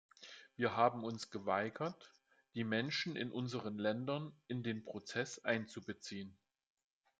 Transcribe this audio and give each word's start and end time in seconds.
Wir 0.55 0.75
haben 0.75 1.03
uns 1.03 1.29
geweigert, 1.29 2.11
die 2.55 2.63
Menschen 2.63 3.15
in 3.15 3.31
unseren 3.31 3.77
Ländern 3.77 4.35
in 4.47 4.63
den 4.63 4.83
Prozess 4.83 5.37
einzubeziehen. 5.45 6.35